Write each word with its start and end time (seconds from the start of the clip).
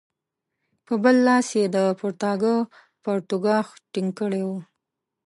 په 0.85 0.93
بل 1.03 1.15
لاس 1.27 1.47
یې 1.59 1.65
د 1.75 1.77
پرتاګه 1.99 2.55
پرتوګاښ 3.03 3.67
ټینګ 3.93 4.09
کړی 4.19 4.41
وو. 4.47 4.57